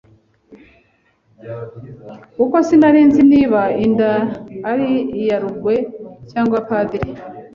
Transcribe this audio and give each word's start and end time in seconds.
kuko 2.35 2.55
sinari 2.67 3.01
nzi 3.07 3.21
niba 3.31 3.61
inda 3.85 4.11
ari 4.71 4.89
iya 5.21 5.37
Rugwe 5.43 5.75
cyangwa 6.31 6.57
Padiri! 6.67 7.09